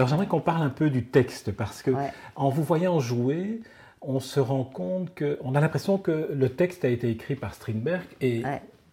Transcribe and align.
Alors 0.00 0.08
j'aimerais 0.08 0.28
qu'on 0.28 0.40
parle 0.40 0.62
un 0.62 0.70
peu 0.70 0.88
du 0.88 1.04
texte 1.04 1.52
parce 1.52 1.82
que 1.82 1.90
en 2.34 2.48
vous 2.48 2.62
voyant 2.62 3.00
jouer, 3.00 3.60
on 4.00 4.18
se 4.18 4.40
rend 4.40 4.64
compte 4.64 5.12
que, 5.12 5.38
on 5.42 5.54
a 5.54 5.60
l'impression 5.60 5.98
que 5.98 6.30
le 6.32 6.48
texte 6.48 6.86
a 6.86 6.88
été 6.88 7.10
écrit 7.10 7.34
par 7.34 7.52
Strindberg 7.52 8.00
et 8.22 8.42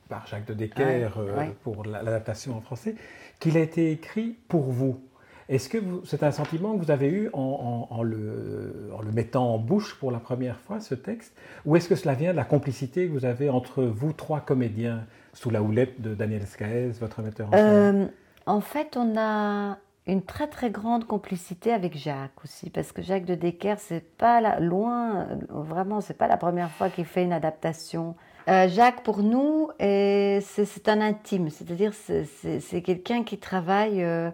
par 0.09 0.27
Jacques 0.27 0.45
de 0.47 0.53
Decker 0.53 1.09
euh, 1.17 1.45
pour 1.63 1.85
l'adaptation 1.85 2.57
en 2.57 2.59
français, 2.59 2.95
qu'il 3.39 3.55
a 3.55 3.61
été 3.61 3.89
écrit 3.89 4.35
pour 4.49 4.63
vous. 4.63 4.99
Est-ce 5.47 5.69
que 5.69 5.77
c'est 6.03 6.23
un 6.23 6.31
sentiment 6.31 6.77
que 6.77 6.83
vous 6.83 6.91
avez 6.91 7.07
eu 7.07 7.29
en, 7.31 8.03
le, 8.03 8.91
en, 8.93 9.01
le, 9.01 9.11
mettant 9.13 9.53
en 9.53 9.59
bouche 9.59 9.95
pour 9.95 10.11
la 10.11 10.19
première 10.19 10.59
fois, 10.59 10.81
ce 10.81 10.93
texte 10.93 11.33
Ou 11.65 11.77
est-ce 11.77 11.87
que 11.87 11.95
cela 11.95 12.15
vient 12.15 12.31
de 12.33 12.35
la 12.35 12.43
complicité 12.43 13.07
que 13.07 13.13
vous 13.13 13.23
avez 13.23 13.49
entre 13.49 13.81
vous 13.83 14.11
trois 14.11 14.41
comédiens, 14.41 15.05
sous 15.31 15.51
la 15.51 15.61
houlette 15.61 16.01
de 16.01 16.13
Daniel 16.15 16.45
Scaez, 16.45 16.89
votre 16.99 17.21
metteur 17.21 17.47
en 17.47 17.51
scène? 17.51 17.95
Euh, 17.95 18.07
En 18.45 18.59
fait, 18.59 18.97
on 18.97 19.17
a 19.17 19.77
une 20.07 20.21
très 20.21 20.47
très 20.47 20.71
grande 20.71 21.05
complicité 21.05 21.73
avec 21.73 21.97
Jacques 21.97 22.43
aussi, 22.43 22.69
parce 22.69 22.93
que 22.93 23.01
Jacques 23.01 23.25
de 23.25 23.35
Decker, 23.35 23.77
c'est 23.77 24.15
pas 24.17 24.39
la, 24.39 24.59
loin, 24.59 25.27
vraiment, 25.49 25.99
c'est 25.99 26.17
pas 26.17 26.27
la 26.27 26.37
première 26.37 26.71
fois 26.71 26.89
qu'il 26.89 27.05
fait 27.05 27.23
une 27.23 27.33
adaptation. 27.33 28.15
Euh, 28.47 28.69
Jacques, 28.69 29.03
pour 29.03 29.21
nous, 29.21 29.69
c'est 29.79 30.87
un 30.87 31.01
intime, 31.01 31.49
c'est-à-dire 31.49 31.91
c'est 31.93 32.81
quelqu'un 32.81 33.23
qui 33.23 33.37
travaille 33.37 34.01
euh, 34.01 34.31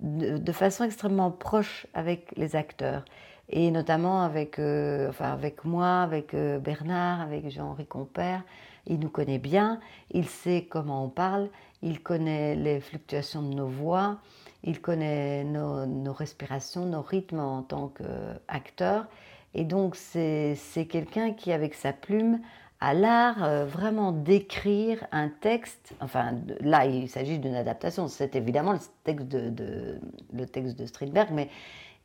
de, 0.00 0.52
façon 0.52 0.84
extrêmement 0.84 1.30
proche 1.30 1.86
avec 1.94 2.34
les 2.36 2.54
acteurs, 2.54 3.06
et 3.48 3.70
notamment 3.70 4.22
avec, 4.22 4.58
euh, 4.58 5.08
enfin 5.08 5.32
avec 5.32 5.64
moi, 5.64 6.02
avec 6.02 6.36
Bernard, 6.36 7.22
avec 7.22 7.50
Jean-Henri 7.50 7.86
Compère. 7.86 8.42
Il 8.86 8.98
nous 9.00 9.08
connaît 9.08 9.38
bien, 9.38 9.80
il 10.10 10.28
sait 10.28 10.66
comment 10.68 11.02
on 11.02 11.08
parle, 11.08 11.48
il 11.80 12.02
connaît 12.02 12.54
les 12.54 12.80
fluctuations 12.80 13.40
de 13.40 13.54
nos 13.54 13.66
voix 13.66 14.18
il 14.64 14.80
connaît 14.80 15.44
nos, 15.44 16.12
respirations, 16.12 16.86
nos 16.86 17.02
rythmes 17.02 17.40
en 17.40 17.62
tant 17.62 17.88
qu'acteur. 17.88 19.06
Et 19.54 19.64
donc 19.64 19.94
c'est 19.94 20.56
quelqu'un 20.90 21.32
qui, 21.32 21.52
avec 21.52 21.74
sa 21.74 21.92
plume, 21.92 22.40
a 22.80 22.92
l'art 22.92 23.44
euh, 23.44 23.64
vraiment 23.64 24.12
d'écrire 24.12 25.06
un 25.12 25.28
texte. 25.28 25.94
Enfin, 26.00 26.34
là, 26.60 26.86
il 26.86 27.08
s'agit 27.08 27.38
d'une 27.38 27.54
adaptation. 27.54 28.08
C'est 28.08 28.36
évidemment 28.36 28.72
le 28.72 28.78
texte 29.04 29.28
de, 29.28 30.00
le 30.32 30.46
texte 30.46 30.78
de 30.78 30.86
Strindberg, 30.86 31.28
mais 31.32 31.48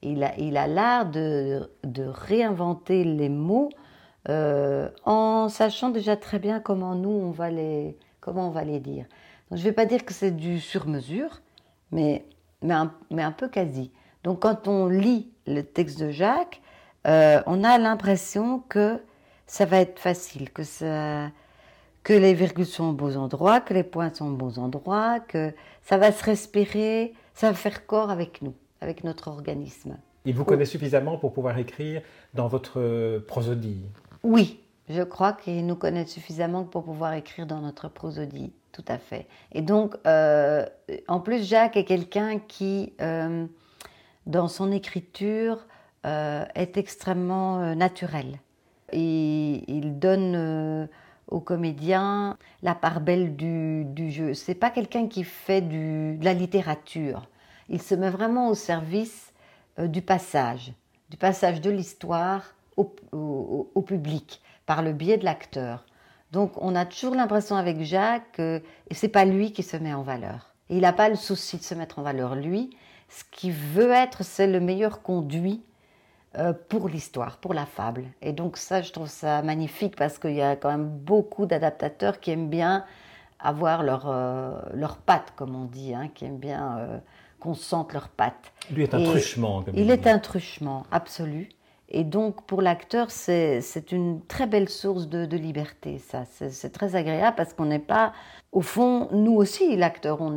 il 0.02 0.24
a 0.24 0.38
il 0.38 0.56
a 0.56 0.68
l'art 0.68 1.06
de, 1.06 1.70
de, 1.84 2.04
réinventer 2.04 3.04
les 3.04 3.30
mots 3.30 3.70
euh, 4.30 4.90
en 5.06 5.50
sachant 5.50 5.90
déjà 5.90 6.16
très 6.16 6.40
bien 6.40 6.60
comment 6.60 6.96
nous 6.96 7.10
on 7.10 7.32
va 7.32 7.50
les 7.50 7.98
comment 8.22 8.48
on 8.48 8.52
va 8.52 8.64
les 8.64 8.80
dire. 8.80 9.06
Donc, 9.50 9.58
je 9.60 9.64
ne 9.64 9.70
vais 9.70 9.76
pas 9.76 9.86
dire 9.86 10.06
que 10.06 10.14
c'est 10.14 10.32
du 10.32 10.60
sur 10.60 10.88
mesure, 10.88 11.42
mais 12.62 12.76
mais 13.12 13.24
un, 13.24 13.32
peu 13.32 13.48
quasi. 13.48 13.92
Donc 14.24 14.42
quand 14.42 14.68
on 14.68 14.88
lit 14.88 15.32
le 15.48 15.62
texte 15.62 16.00
de 16.00 16.12
Jacques, 16.12 16.62
euh, 17.08 17.42
on 17.46 17.64
a 17.64 17.78
l'impression 17.78 18.60
que 18.60 19.00
ça 19.48 19.66
va 19.66 19.78
être 19.80 20.00
facile, 20.00 20.52
que, 20.52 20.64
ça, 20.64 21.30
que 22.04 22.14
les 22.14 22.34
virgules 22.34 22.66
sont 22.66 22.90
aux 22.90 22.94
beaux 22.94 23.16
endroits, 23.18 23.62
que 23.62 23.74
les 23.74 23.84
points 23.84 24.14
sont 24.14 24.28
aux 24.28 24.36
beaux 24.36 24.60
endroits, 24.60 25.20
que 25.20 25.54
ça 25.82 25.98
va 25.98 26.12
se 26.12 26.24
respirer, 26.24 27.14
ça 27.34 27.50
va 27.50 27.56
faire 27.56 27.86
corps 27.86 28.12
avec 28.12 28.42
nous, 28.42 28.54
avec 28.82 29.04
notre 29.04 29.30
organisme. 29.30 29.98
Il 30.26 30.36
vous 30.36 30.46
connaît 30.46 30.66
suffisamment 30.66 31.18
pour 31.18 31.34
pouvoir 31.34 31.58
écrire 31.58 32.02
dans 32.34 32.48
votre 32.48 33.20
prosodie? 33.20 33.86
Oui, 34.24 34.60
je 34.90 35.04
crois 35.04 35.34
qu'il 35.34 35.66
nous 35.66 35.76
connaît 35.76 36.06
suffisamment 36.06 36.64
pour 36.64 36.84
pouvoir 36.84 37.14
écrire 37.14 37.46
dans 37.46 37.62
notre 37.62 37.88
prosodie 37.88 38.52
tout 38.72 38.86
à 38.88 38.98
fait. 38.98 39.28
Et 39.52 39.62
donc, 39.62 39.96
euh, 40.08 40.66
en 41.08 41.20
plus, 41.20 41.48
Jacques 41.48 41.78
est 41.78 41.86
quelqu'un 41.86 42.40
qui, 42.40 42.94
euh, 43.02 43.46
dans 44.26 44.48
son 44.48 44.72
écriture, 44.72 45.66
euh, 46.06 46.46
est 46.56 46.78
extrêmement 46.78 47.76
naturel. 47.76 48.40
Et 48.92 49.64
il 49.68 50.00
donne 50.00 50.88
aux 51.28 51.42
comédiens 51.42 52.38
la 52.64 52.74
part 52.74 53.02
belle 53.02 53.36
du, 53.36 53.86
du 53.86 54.10
jeu. 54.10 54.34
C'est 54.34 54.56
pas 54.56 54.72
quelqu'un 54.72 55.08
qui 55.08 55.24
fait 55.24 55.62
du, 55.62 56.18
de 56.18 56.26
la 56.26 56.34
littérature. 56.34 57.28
Il 57.70 57.82
se 57.82 57.94
met 57.94 58.10
vraiment 58.10 58.50
au 58.50 58.56
service 58.56 59.34
du 59.78 60.02
passage, 60.02 60.74
du 61.10 61.18
passage 61.18 61.62
de 61.62 61.70
l'histoire 61.70 62.56
au 62.78 63.82
public 63.86 64.42
par 64.70 64.84
le 64.84 64.94
biais 64.94 65.18
de 65.18 65.26
l'acteur. 65.26 65.84
Donc 66.32 66.52
on 66.58 66.76
a 66.76 66.86
toujours 66.86 67.16
l'impression 67.16 67.56
avec 67.56 67.82
Jacques 67.82 68.34
que 68.34 68.62
c'est 68.92 69.08
pas 69.08 69.26
lui 69.26 69.52
qui 69.52 69.64
se 69.64 69.76
met 69.76 69.96
en 69.96 70.04
valeur. 70.04 70.54
il 70.70 70.82
n'a 70.82 70.94
pas 70.94 71.10
le 71.10 71.16
souci 71.16 71.58
de 71.58 71.64
se 71.64 71.74
mettre 71.74 71.98
en 71.98 72.04
valeur 72.04 72.36
lui. 72.36 72.70
Ce 73.10 73.24
qu'il 73.32 73.52
veut 73.52 73.90
être, 73.90 74.24
c'est 74.24 74.46
le 74.46 74.60
meilleur 74.60 75.02
conduit 75.02 75.64
euh, 76.38 76.54
pour 76.54 76.88
l'histoire, 76.88 77.38
pour 77.38 77.56
la 77.56 77.66
fable. 77.66 78.04
Et 78.22 78.32
donc 78.32 78.58
ça, 78.58 78.84
je 78.84 78.92
trouve 78.92 79.08
ça 79.08 79.42
magnifique 79.42 79.96
parce 79.96 80.20
qu'il 80.20 80.36
y 80.36 80.44
a 80.44 80.56
quand 80.56 80.70
même 80.70 80.88
beaucoup 80.88 81.48
d'adaptateurs 81.48 82.20
qui 82.20 82.30
aiment 82.30 82.52
bien 82.52 82.86
avoir 83.40 83.82
leur, 83.82 84.04
euh, 84.06 84.52
leur 84.74 84.98
patte, 84.98 85.34
comme 85.36 85.56
on 85.56 85.66
dit, 85.66 85.96
hein, 85.96 86.12
qui 86.14 86.26
aiment 86.26 86.38
bien 86.38 86.78
euh, 86.78 86.98
qu'on 87.40 87.56
sente 87.56 87.92
leur 87.92 88.10
patte. 88.10 88.54
Lui 88.70 88.84
est 88.84 88.94
un 88.94 89.04
truchement. 89.04 89.64
Comme 89.64 89.74
il 89.76 89.90
est 89.90 90.06
un 90.06 90.20
truchement, 90.20 90.86
absolu. 90.92 91.50
Et 91.92 92.04
donc, 92.04 92.46
pour 92.46 92.62
l'acteur, 92.62 93.10
c'est 93.10 93.92
une 93.92 94.24
très 94.28 94.46
belle 94.46 94.70
source 94.70 95.08
de, 95.08 95.36
liberté, 95.36 95.98
ça. 95.98 96.24
C'est 96.26 96.72
très 96.72 96.96
agréable 96.96 97.36
parce 97.36 97.54
qu'on 97.54 97.66
n'est 97.66 97.80
pas. 97.80 98.14
Au 98.52 98.62
fond, 98.62 99.10
nous 99.12 99.34
aussi, 99.34 99.76
l'acteur, 99.76 100.22
on 100.22 100.36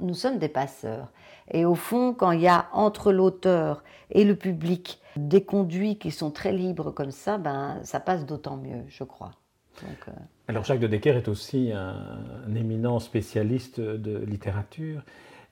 nous 0.00 0.14
sommes 0.14 0.38
des 0.38 0.48
passeurs. 0.48 1.08
Et 1.50 1.64
au 1.64 1.74
fond, 1.74 2.12
quand 2.12 2.32
il 2.32 2.42
y 2.42 2.48
a 2.48 2.68
entre 2.72 3.12
l'auteur 3.12 3.82
et 4.10 4.24
le 4.24 4.36
public 4.36 5.00
des 5.16 5.42
conduits 5.42 5.96
qui 5.96 6.10
sont 6.10 6.30
très 6.30 6.52
libres 6.52 6.90
comme 6.90 7.10
ça, 7.10 7.38
ben, 7.38 7.80
ça 7.82 7.98
passe 7.98 8.26
d'autant 8.26 8.56
mieux, 8.56 8.84
je 8.88 9.04
crois. 9.04 9.32
Euh, 9.82 10.12
Alors, 10.48 10.64
Jacques 10.64 10.80
de 10.80 10.86
Decker 10.86 11.16
est 11.16 11.28
aussi 11.28 11.72
un, 11.72 12.18
un 12.46 12.54
éminent 12.54 12.98
spécialiste 12.98 13.80
de 13.80 14.18
littérature. 14.18 15.02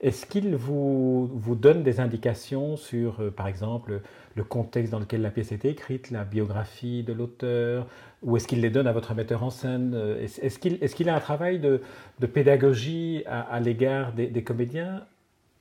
Est-ce 0.00 0.26
qu'il 0.26 0.54
vous, 0.54 1.28
donne 1.56 1.82
des 1.82 1.98
indications 1.98 2.76
sur, 2.76 3.20
euh, 3.20 3.30
par 3.32 3.48
exemple, 3.48 4.00
le 4.36 4.44
contexte 4.44 4.92
dans 4.92 5.00
lequel 5.00 5.22
la 5.22 5.30
pièce 5.30 5.50
est 5.50 5.64
écrite, 5.64 6.12
la 6.12 6.24
biographie 6.24 7.02
de 7.02 7.12
l'auteur, 7.12 7.88
ou 8.22 8.36
est-ce 8.36 8.46
qu'il 8.46 8.60
les 8.60 8.70
donne 8.70 8.86
à 8.86 8.92
votre 8.92 9.14
metteur 9.14 9.42
en 9.42 9.50
scène? 9.50 9.94
Euh, 9.94 10.24
Est-ce 10.24 10.94
qu'il 10.94 11.08
a 11.08 11.16
un 11.16 11.20
travail 11.20 11.58
de, 11.58 11.82
de 12.20 12.26
pédagogie 12.26 13.24
à, 13.26 13.58
l'égard 13.58 14.12
des, 14.12 14.44
comédiens? 14.44 15.04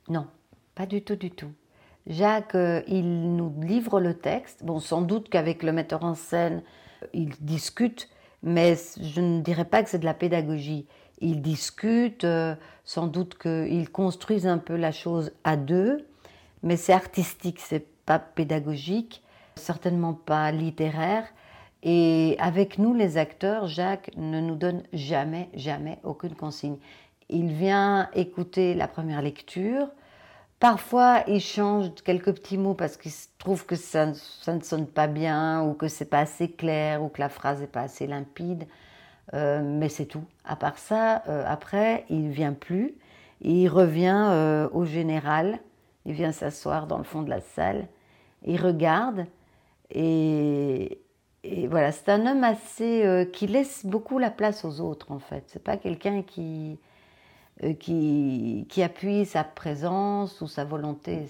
Non, 0.07 0.27
pas 0.75 0.85
du 0.85 1.01
tout, 1.01 1.15
du 1.15 1.31
tout. 1.31 1.51
Jacques, 2.05 2.55
euh, 2.55 2.81
il 2.87 3.35
nous 3.35 3.53
livre 3.59 3.99
le 3.99 4.13
texte. 4.13 4.63
Bon, 4.63 4.79
sans 4.79 5.01
doute 5.01 5.29
qu'avec 5.29 5.63
le 5.63 5.71
metteur 5.71 6.03
en 6.03 6.13
scène, 6.13 6.61
il 7.11 7.29
discute, 7.41 8.07
mais 8.43 8.75
je 9.01 9.19
ne 9.19 9.41
dirais 9.41 9.65
pas 9.65 9.81
que 9.81 9.89
c'est 9.89 9.99
de 9.99 10.05
la 10.05 10.13
pédagogie 10.13 10.85
ils 11.19 11.41
discutent, 11.41 12.23
euh, 12.23 12.55
sans 12.85 13.07
doute 13.07 13.37
qu'ils 13.37 13.89
construisent 13.89 14.47
un 14.47 14.57
peu 14.57 14.75
la 14.75 14.91
chose 14.91 15.31
à 15.43 15.57
deux, 15.57 16.07
mais 16.63 16.77
c'est 16.77 16.93
artistique, 16.93 17.59
c'est 17.59 17.87
pas 18.05 18.19
pédagogique, 18.19 19.23
certainement 19.55 20.13
pas 20.13 20.51
littéraire. 20.51 21.25
Et 21.83 22.35
avec 22.39 22.79
nous, 22.79 22.93
les 22.93 23.17
acteurs, 23.17 23.67
Jacques 23.67 24.11
ne 24.17 24.41
nous 24.41 24.55
donne 24.55 24.83
jamais, 24.93 25.49
jamais 25.53 25.99
aucune 26.03 26.35
consigne. 26.35 26.77
Il 27.29 27.47
vient 27.47 28.09
écouter 28.13 28.73
la 28.73 28.87
première 28.87 29.21
lecture. 29.21 29.87
Parfois, 30.59 31.23
il 31.27 31.39
change 31.39 31.93
quelques 32.03 32.33
petits 32.33 32.57
mots 32.57 32.73
parce 32.73 32.97
qu'il 32.97 33.11
trouve 33.37 33.65
que 33.65 33.75
ça, 33.75 34.13
ça, 34.13 34.55
ne 34.55 34.61
sonne 34.61 34.87
pas 34.87 35.07
bien 35.07 35.63
ou 35.63 35.73
que 35.73 35.87
c'est 35.87 36.05
pas 36.05 36.19
assez 36.19 36.49
clair 36.49 37.03
ou 37.03 37.09
que 37.09 37.21
la 37.21 37.29
phrase 37.29 37.61
n'est 37.61 37.67
pas 37.67 37.81
assez 37.81 38.07
limpide. 38.07 38.65
Euh, 39.33 39.61
mais 39.63 39.89
c'est 39.89 40.05
tout. 40.05 40.23
À 40.45 40.55
part 40.55 40.77
ça, 40.77 41.23
euh, 41.27 41.43
après, 41.45 42.05
il 42.09 42.29
vient 42.29 42.53
plus. 42.53 42.95
Il 43.41 43.67
revient 43.67 44.27
euh, 44.29 44.69
au 44.71 44.85
général. 44.85 45.59
Il 46.05 46.13
vient 46.13 46.31
s'asseoir 46.31 46.87
dans 46.87 46.97
le 46.97 47.03
fond 47.03 47.21
de 47.21 47.29
la 47.29 47.41
salle. 47.41 47.87
Il 48.45 48.61
regarde. 48.61 49.25
Et, 49.91 51.01
voilà, 51.69 51.91
c'est 51.91 52.09
un 52.09 52.25
homme 52.27 52.43
assez 52.43 53.29
qui 53.31 53.47
laisse 53.47 53.85
beaucoup 53.85 54.19
la 54.19 54.31
place 54.31 54.65
aux 54.65 54.81
autres 54.81 55.13
en 55.13 55.19
fait. 55.19 55.45
C'est 55.47 55.63
pas 55.63 55.77
quelqu'un 55.77 56.21
qui, 56.21 56.77
qui, 57.79 58.65
qui 58.67 58.83
appuie 58.83 59.25
sa 59.25 59.45
présence 59.45 60.41
ou 60.41 60.47
sa 60.47 60.65
volonté. 60.65 61.25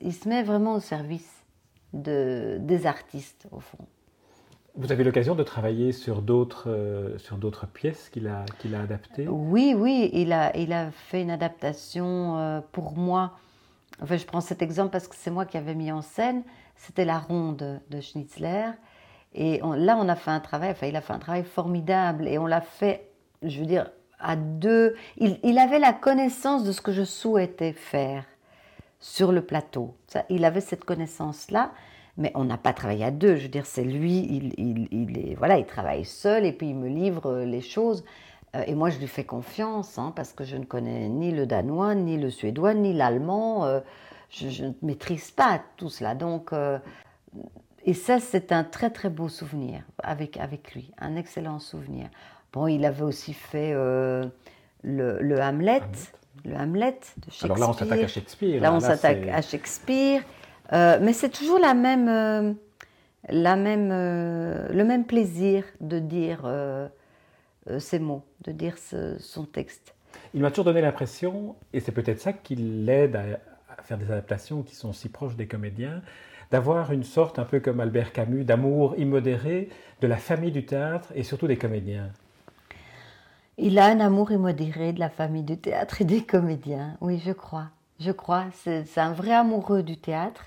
Il 0.00 0.12
se 0.12 0.28
met 0.28 0.44
vraiment 0.44 0.74
au 0.74 0.80
service 0.80 1.44
de, 1.92 2.58
des 2.60 2.86
artistes 2.86 3.48
au 3.50 3.58
fond. 3.58 3.84
Vous 4.78 4.92
avez 4.92 5.04
l'occasion 5.04 5.34
de 5.34 5.42
travailler 5.42 5.92
sur 5.92 6.22
d'autres 6.22 6.70
euh, 6.70 7.18
sur 7.18 7.36
d'autres 7.36 7.66
pièces 7.66 8.08
qu'il 8.10 8.28
a 8.28 8.44
qu'il 8.58 8.74
a 8.74 8.80
adaptées? 8.82 9.28
Oui, 9.28 9.74
oui, 9.76 10.10
il 10.14 10.32
a 10.32 10.56
il 10.56 10.72
a 10.72 10.90
fait 10.92 11.22
une 11.22 11.30
adaptation 11.32 12.38
euh, 12.38 12.60
pour 12.72 12.96
moi. 12.96 13.38
Enfin, 14.02 14.16
je 14.16 14.24
prends 14.26 14.40
cet 14.40 14.62
exemple 14.62 14.90
parce 14.92 15.08
que 15.08 15.16
c'est 15.16 15.30
moi 15.32 15.46
qui 15.46 15.56
avais 15.58 15.74
mis 15.74 15.92
en 15.92 16.02
scène. 16.02 16.44
C'était 16.76 17.04
la 17.04 17.18
ronde 17.18 17.82
de 17.90 18.00
Schnitzler. 18.00 18.70
Et 19.34 19.60
là, 19.60 19.98
on 20.00 20.08
a 20.08 20.16
fait 20.16 20.30
un 20.30 20.40
travail. 20.40 20.70
Enfin, 20.70 20.86
il 20.86 20.96
a 20.96 21.00
fait 21.02 21.12
un 21.12 21.18
travail 21.18 21.44
formidable 21.44 22.28
et 22.28 22.38
on 22.38 22.46
l'a 22.46 22.60
fait. 22.62 23.10
Je 23.42 23.60
veux 23.60 23.66
dire 23.66 23.90
à 24.20 24.36
deux. 24.36 24.96
Il, 25.18 25.40
il 25.42 25.58
avait 25.58 25.80
la 25.80 25.92
connaissance 25.92 26.64
de 26.64 26.72
ce 26.72 26.80
que 26.80 26.92
je 26.92 27.04
souhaitais 27.04 27.72
faire. 27.72 28.24
sur 29.00 29.32
le 29.32 29.42
plateau. 29.42 29.96
Il 30.28 30.44
avait 30.44 30.60
cette 30.60 30.84
connaissance-là, 30.84 31.72
mais 32.18 32.32
on 32.34 32.44
n'a 32.44 32.58
pas 32.58 32.72
travaillé 32.72 33.04
à 33.04 33.10
deux. 33.10 33.36
Je 33.36 33.44
veux 33.44 33.48
dire, 33.48 33.64
c'est 33.64 33.84
lui, 33.84 34.18
il, 34.18 34.88
il, 34.90 35.18
est, 35.18 35.34
voilà, 35.36 35.56
il 35.56 35.64
travaille 35.64 36.04
seul 36.04 36.44
et 36.44 36.52
puis 36.52 36.70
il 36.70 36.74
me 36.74 36.88
livre 36.88 37.42
les 37.44 37.62
choses. 37.62 38.04
Euh, 38.56 38.64
et 38.66 38.74
moi, 38.74 38.90
je 38.90 38.98
lui 38.98 39.06
fais 39.06 39.24
confiance, 39.24 39.98
hein, 39.98 40.12
parce 40.14 40.32
que 40.32 40.44
je 40.44 40.56
ne 40.56 40.64
connais 40.64 41.08
ni 41.08 41.30
le 41.30 41.46
danois, 41.46 41.94
ni 41.94 42.16
le 42.16 42.30
suédois, 42.30 42.74
ni 42.74 42.92
l'allemand. 42.92 43.64
Euh, 43.64 43.80
je, 44.30 44.64
ne 44.64 44.72
maîtrise 44.82 45.30
pas 45.30 45.62
tout 45.76 45.88
cela. 45.88 46.14
Donc, 46.14 46.52
euh, 46.52 46.78
et 47.84 47.94
ça, 47.94 48.18
c'est 48.20 48.52
un 48.52 48.64
très 48.64 48.90
très 48.90 49.10
beau 49.10 49.28
souvenir 49.28 49.82
avec, 50.02 50.36
avec 50.38 50.74
lui, 50.74 50.90
un 50.98 51.16
excellent 51.16 51.60
souvenir. 51.60 52.08
Bon, 52.52 52.66
il 52.66 52.84
avait 52.84 53.02
aussi 53.02 53.32
fait 53.32 53.72
le, 53.72 54.30
le, 54.82 55.40
Hamlet, 55.40 55.82
le 56.44 56.56
Hamlet 56.56 56.98
de 57.18 57.30
Shakespeare. 57.30 57.44
Alors 57.44 57.58
là, 57.58 57.68
on 57.68 57.72
s'attaque 57.72 58.00
à 58.00 58.08
Shakespeare. 58.08 58.60
Là, 58.60 58.74
on 58.74 58.80
s'attaque 58.80 59.28
à 59.28 59.42
Shakespeare. 59.42 60.22
Mais 60.72 61.12
c'est 61.12 61.30
toujours 61.30 61.58
la 61.58 61.74
même, 61.74 62.56
la 63.28 63.56
même, 63.56 63.88
le 63.90 64.84
même 64.84 65.04
plaisir 65.04 65.64
de 65.80 65.98
dire 65.98 66.48
ces 67.78 67.98
mots, 67.98 68.24
de 68.44 68.52
dire 68.52 68.76
son 69.18 69.44
texte. 69.44 69.94
Il 70.34 70.42
m'a 70.42 70.50
toujours 70.50 70.66
donné 70.66 70.80
l'impression, 70.80 71.56
et 71.72 71.80
c'est 71.80 71.92
peut-être 71.92 72.20
ça 72.20 72.32
qui 72.32 72.54
l'aide 72.54 73.16
à, 73.16 73.82
faire 73.82 73.98
des 73.98 74.10
adaptations 74.10 74.62
qui 74.62 74.74
sont 74.74 74.92
si 74.92 75.08
proches 75.08 75.36
des 75.36 75.46
comédiens, 75.46 76.02
d'avoir 76.50 76.92
une 76.92 77.04
sorte, 77.04 77.38
un 77.38 77.44
peu 77.44 77.60
comme 77.60 77.80
Albert 77.80 78.12
Camus, 78.12 78.44
d'amour 78.44 78.94
immodéré 78.98 79.68
de 80.00 80.06
la 80.06 80.16
famille 80.16 80.52
du 80.52 80.64
théâtre 80.66 81.12
et 81.14 81.22
surtout 81.22 81.46
des 81.46 81.56
comédiens. 81.56 82.10
Il 83.56 83.78
a 83.78 83.86
un 83.86 84.00
amour 84.00 84.30
immodéré 84.30 84.92
de 84.92 85.00
la 85.00 85.08
famille 85.08 85.42
du 85.42 85.58
théâtre 85.58 86.00
et 86.00 86.04
des 86.04 86.22
comédiens, 86.22 86.96
oui, 87.00 87.20
je 87.24 87.32
crois. 87.32 87.68
Je 87.98 88.12
crois, 88.12 88.44
c'est 88.52 88.98
un 88.98 89.12
vrai 89.12 89.32
amoureux 89.32 89.82
du 89.82 89.96
théâtre 89.96 90.44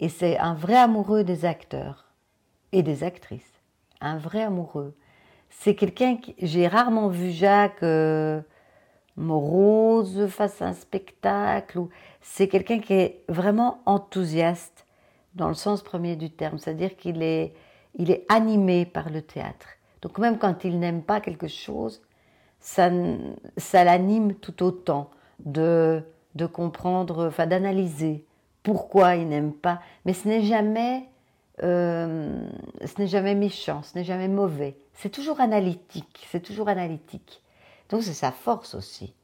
et 0.00 0.08
c'est 0.08 0.38
un 0.38 0.54
vrai 0.54 0.76
amoureux 0.76 1.22
des 1.22 1.44
acteurs 1.44 2.06
et 2.72 2.82
des 2.82 3.04
actrices. 3.04 3.62
Un 4.00 4.18
vrai 4.18 4.42
amoureux 4.42 4.94
c'est 5.50 5.74
quelqu'un 5.74 6.16
que 6.16 6.30
j'ai 6.40 6.66
rarement 6.66 7.08
vu 7.08 7.30
Jacques 7.30 7.82
euh, 7.82 8.40
morose 9.16 10.26
face 10.28 10.62
à 10.62 10.68
un 10.68 10.72
spectacle. 10.72 11.80
C'est 12.20 12.48
quelqu'un 12.48 12.78
qui 12.78 12.94
est 12.94 13.24
vraiment 13.28 13.82
enthousiaste 13.84 14.86
dans 15.34 15.48
le 15.48 15.54
sens 15.54 15.82
premier 15.82 16.16
du 16.16 16.30
terme, 16.30 16.58
c'est-à-dire 16.58 16.96
qu'il 16.96 17.22
est, 17.22 17.52
il 17.96 18.10
est 18.10 18.24
animé 18.28 18.86
par 18.86 19.10
le 19.10 19.22
théâtre. 19.22 19.68
Donc 20.02 20.18
même 20.18 20.38
quand 20.38 20.64
il 20.64 20.78
n'aime 20.78 21.02
pas 21.02 21.20
quelque 21.20 21.48
chose, 21.48 22.00
ça, 22.58 22.90
ça 23.56 23.84
l'anime 23.84 24.34
tout 24.34 24.62
autant 24.62 25.10
de, 25.44 26.02
de 26.34 26.46
comprendre, 26.46 27.26
enfin 27.28 27.46
d'analyser 27.46 28.24
pourquoi 28.62 29.16
il 29.16 29.28
n'aime 29.28 29.52
pas. 29.52 29.80
Mais 30.04 30.12
ce 30.12 30.28
n'est 30.28 30.42
jamais 30.42 31.04
euh, 31.62 32.48
ce 32.84 33.00
n'est 33.00 33.08
jamais 33.08 33.34
méchant, 33.34 33.82
ce 33.82 33.98
n'est 33.98 34.04
jamais 34.04 34.28
mauvais. 34.28 34.76
C'est 34.94 35.10
toujours 35.10 35.40
analytique, 35.40 36.26
c'est 36.30 36.40
toujours 36.42 36.68
analytique. 36.68 37.42
Donc 37.90 38.02
c'est 38.02 38.14
sa 38.14 38.32
force 38.32 38.74
aussi. 38.74 39.14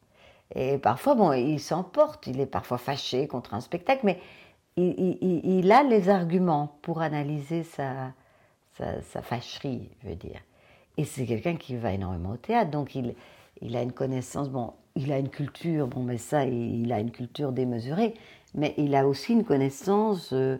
Et 0.55 0.79
parfois, 0.79 1.15
bon, 1.15 1.33
il 1.33 1.59
s'emporte, 1.59 2.27
il 2.27 2.41
est 2.41 2.47
parfois 2.47 2.79
fâché 2.79 3.27
contre 3.27 3.55
un 3.55 3.61
spectacle, 3.61 4.03
mais 4.05 4.21
il, 4.77 5.73
a 5.73 5.83
les 5.83 6.09
arguments 6.09 6.79
pour 6.83 7.01
analyser 7.01 7.63
sa, 7.63 8.13
sa, 8.75 9.23
fâcherie, 9.23 9.89
je 10.03 10.09
veux 10.09 10.15
dire. 10.15 10.41
Et 10.99 11.05
c'est 11.05 11.27
quelqu'un 11.27 11.57
qui 11.57 11.77
va 11.77 11.93
énormément 11.93 12.33
au 12.33 12.37
théâtre, 12.37 12.71
donc 12.71 12.95
il, 12.95 13.15
il 13.63 13.77
a 13.77 13.83
une 13.83 13.93
connaissance, 13.93 14.51
bon, 14.51 14.75
il 14.95 15.13
a 15.13 15.19
une 15.19 15.29
culture, 15.29 15.87
bon, 15.87 16.03
mais 16.03 16.19
ça, 16.19 16.45
il, 16.45 16.93
a 16.93 17.01
une 17.01 17.11
culture 17.11 17.53
démesurée, 17.53 18.15
mais 18.55 18.75
il 18.77 18.95
a 18.95 19.07
aussi 19.07 19.33
une 19.33 19.45
connaissance 19.45 20.33
euh, 20.33 20.59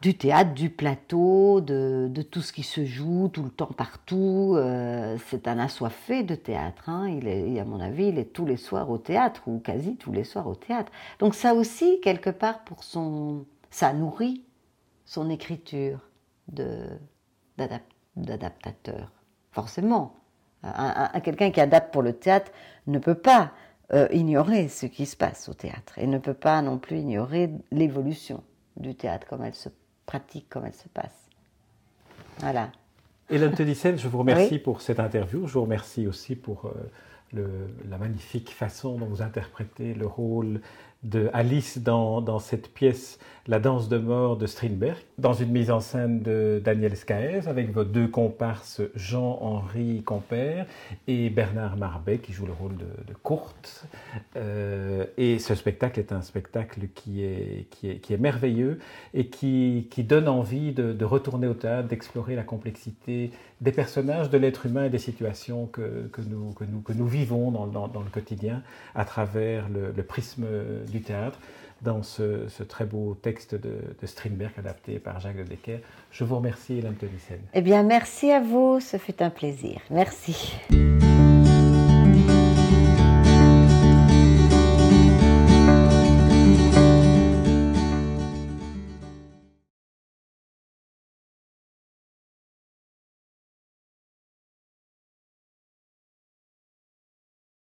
du 0.00 0.16
théâtre, 0.16 0.52
du 0.52 0.68
plateau, 0.68 1.60
de, 1.60 2.10
tout 2.30 2.42
ce 2.42 2.52
qui 2.52 2.64
se 2.64 2.84
joue 2.84 3.28
tout 3.28 3.44
le 3.44 3.50
temps 3.50 3.66
partout. 3.66 4.54
Euh, 4.56 5.16
c'est 5.28 5.46
un 5.46 5.58
assoiffé 5.58 6.24
de 6.24 6.34
théâtre. 6.34 6.88
Hein. 6.88 7.08
Il 7.08 7.28
est, 7.28 7.60
à 7.60 7.64
mon 7.64 7.80
avis, 7.80 8.06
il 8.06 8.18
est 8.18 8.32
tous 8.32 8.44
les 8.44 8.56
soirs 8.56 8.90
au 8.90 8.98
théâtre 8.98 9.42
ou 9.46 9.60
quasi 9.60 9.96
tous 9.96 10.10
les 10.10 10.24
soirs 10.24 10.48
au 10.48 10.56
théâtre. 10.56 10.90
Donc 11.20 11.36
ça 11.36 11.54
aussi, 11.54 12.00
quelque 12.00 12.30
part, 12.30 12.64
pour 12.64 12.82
son, 12.82 13.46
ça 13.70 13.92
nourrit 13.92 14.42
son 15.04 15.30
écriture 15.30 16.00
d'adaptateur. 16.48 19.12
Forcément, 19.52 20.16
un, 20.64 21.20
quelqu'un 21.20 21.50
qui 21.50 21.60
adapte 21.60 21.92
pour 21.92 22.02
le 22.02 22.12
théâtre 22.12 22.52
ne 22.86 22.98
peut 22.98 23.14
pas 23.14 23.52
euh, 23.94 24.08
ignorer 24.10 24.68
ce 24.68 24.86
qui 24.86 25.06
se 25.06 25.16
passe 25.16 25.48
au 25.48 25.54
théâtre 25.54 25.98
et 25.98 26.06
ne 26.06 26.18
peut 26.18 26.34
pas 26.34 26.62
non 26.62 26.78
plus 26.78 26.98
ignorer 26.98 27.50
l'évolution 27.70 28.42
du 28.76 28.94
théâtre 28.94 29.26
comme 29.26 29.42
elle 29.42 29.54
se 29.54 29.68
pratique, 30.06 30.48
comme 30.48 30.64
elle 30.64 30.74
se 30.74 30.88
passe. 30.88 31.28
Voilà. 32.38 32.70
Hélène 33.30 33.52
Tedissen, 33.52 33.98
je 33.98 34.08
vous 34.08 34.18
remercie 34.18 34.58
pour 34.58 34.80
cette 34.80 35.00
interview. 35.00 35.46
Je 35.46 35.52
vous 35.54 35.62
remercie 35.62 36.06
aussi 36.06 36.36
pour 36.36 36.66
euh, 36.66 36.72
le, 37.32 37.48
la 37.88 37.98
magnifique 37.98 38.50
façon 38.50 38.96
dont 38.96 39.06
vous 39.06 39.22
interprétez 39.22 39.94
le 39.94 40.06
rôle 40.06 40.60
de 41.02 41.30
Alice 41.32 41.78
dans, 41.78 42.38
cette 42.38 42.72
pièce 42.72 43.18
La 43.48 43.58
danse 43.58 43.88
de 43.88 43.98
mort 43.98 44.36
de 44.36 44.46
Strindberg, 44.46 44.98
dans 45.18 45.32
une 45.32 45.50
mise 45.50 45.70
en 45.70 45.80
scène 45.80 46.22
de 46.22 46.62
Daniel 46.64 46.96
Scaez, 46.96 47.48
avec 47.48 47.72
vos 47.72 47.82
deux 47.82 48.06
comparses 48.06 48.80
Jean-Henri 48.94 50.02
Compère 50.04 50.66
et 51.08 51.28
Bernard 51.28 51.76
Marbet, 51.76 52.18
qui 52.18 52.32
joue 52.32 52.46
le 52.46 52.52
rôle 52.52 52.76
de, 52.76 52.84
de. 52.84 53.14
Euh, 54.36 55.06
et 55.16 55.38
ce 55.38 55.54
spectacle 55.54 55.98
est 55.98 56.12
un 56.12 56.22
spectacle 56.22 56.82
qui 56.94 57.22
est, 57.24 58.18
merveilleux 58.18 58.78
et 59.14 59.26
qui, 59.26 59.88
donne 59.98 60.28
envie 60.28 60.72
de, 60.72 61.04
retourner 61.04 61.48
au 61.48 61.54
théâtre, 61.54 61.88
d'explorer 61.88 62.36
la 62.36 62.42
complexité 62.42 63.30
des 63.60 63.72
personnages, 63.72 64.30
de 64.30 64.38
l'être 64.38 64.66
humain 64.66 64.84
et 64.84 64.90
des 64.90 64.98
situations 64.98 65.66
que, 65.66 66.10
nous, 66.28 67.06
vivons 67.06 67.50
dans, 67.50 68.02
le 68.02 68.10
quotidien 68.10 68.62
à 68.94 69.04
travers 69.04 69.68
le 69.68 70.02
prisme 70.02 70.46
du 70.92 71.02
théâtre 71.02 71.40
dans 71.82 72.02
ce, 72.02 72.62
très 72.62 72.84
beau 72.84 73.14
texte 73.14 73.54
de, 73.54 73.80
Strindberg 74.04 74.52
adapté 74.56 74.98
par 74.98 75.18
Jacques 75.18 75.38
de 75.38 75.42
Decker. 75.42 75.80
Je 76.12 76.24
vous 76.24 76.36
remercie, 76.36 76.78
Hélène 76.78 76.94
Tonissen. 76.94 77.40
Eh 77.54 77.60
bien, 77.60 77.82
merci 77.82 78.30
à 78.30 78.40
vous, 78.40 78.78
ce 78.80 78.96
fut 78.96 79.20
un 79.20 79.30
plaisir. 79.30 79.80
Merci. 79.90 80.54